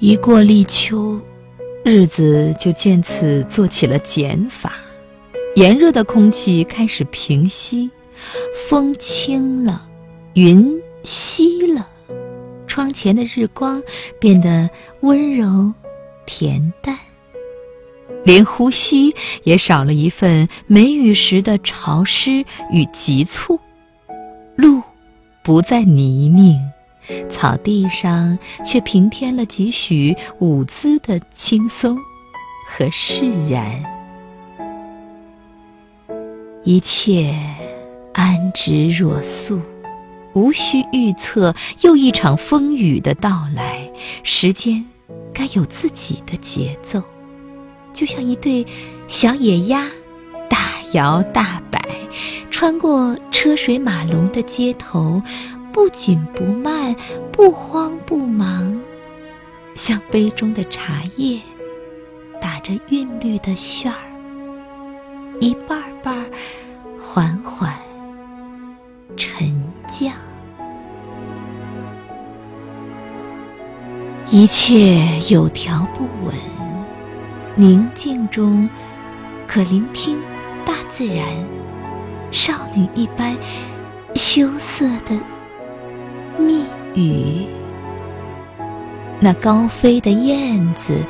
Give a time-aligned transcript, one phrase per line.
[0.00, 1.20] 一过立秋，
[1.84, 4.74] 日子就渐次做起了减法，
[5.56, 7.90] 炎热的空气开始平息，
[8.54, 9.88] 风轻了，
[10.34, 11.88] 云稀了，
[12.68, 13.82] 窗前的日光
[14.20, 14.70] 变得
[15.00, 15.74] 温柔
[16.28, 16.96] 恬淡，
[18.22, 19.12] 连呼吸
[19.42, 23.58] 也少了一份梅雨时的潮湿与急促，
[24.54, 24.80] 路
[25.42, 26.56] 不再泥泞。
[27.28, 31.98] 草地上却平添了几许舞姿的轻松
[32.66, 33.82] 和释然，
[36.64, 37.34] 一切
[38.12, 39.60] 安之若素，
[40.34, 43.90] 无需预测又一场风雨的到来。
[44.22, 44.84] 时间
[45.32, 47.02] 该有自己的节奏，
[47.92, 48.66] 就像一对
[49.06, 49.86] 小野鸭，
[50.50, 50.58] 大
[50.92, 51.82] 摇大摆
[52.50, 55.22] 穿过车水马龙的街头。
[55.78, 56.92] 不紧不慢，
[57.30, 58.80] 不慌不忙，
[59.76, 61.38] 像杯中的茶叶，
[62.40, 63.98] 打着韵律的旋儿，
[65.38, 66.26] 一瓣瓣
[66.98, 67.72] 缓缓
[69.16, 69.54] 沉
[69.86, 70.12] 降。
[74.30, 74.98] 一切
[75.30, 76.34] 有条不紊，
[77.54, 78.68] 宁静中
[79.46, 80.18] 可聆听
[80.66, 81.24] 大自然
[82.32, 83.36] 少女一般
[84.16, 85.16] 羞涩的。
[86.98, 87.46] 雨，
[89.20, 91.00] 那高飞的燕子，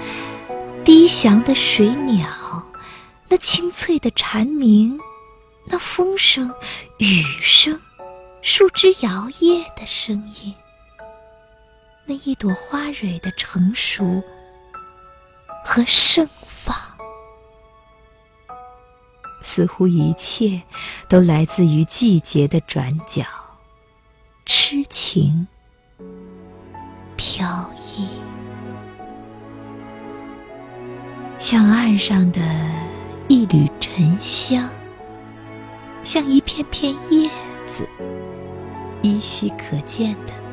[0.84, 2.28] 低翔的水鸟，
[3.28, 5.00] 那清脆的蝉鸣，
[5.64, 6.52] 那风声、
[6.98, 7.80] 雨声，
[8.42, 10.54] 树枝摇曳的声音，
[12.04, 14.22] 那一朵花蕊的成熟
[15.64, 16.76] 和盛放，
[19.40, 20.60] 似乎一切
[21.08, 23.24] 都来自于季节的转角。
[24.50, 25.46] 痴情
[27.18, 28.08] 飘逸，
[31.36, 32.40] 像岸上的
[33.26, 34.68] 一缕沉香，
[36.04, 37.28] 像一片片叶
[37.66, 37.88] 子，
[39.02, 40.47] 依稀可见的。